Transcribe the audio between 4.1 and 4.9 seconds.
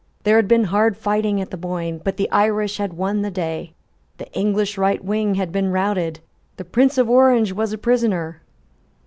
the English